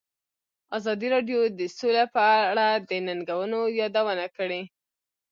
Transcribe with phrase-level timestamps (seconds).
[0.77, 4.61] ازادي راډیو د سوله په اړه د ننګونو یادونه کړې.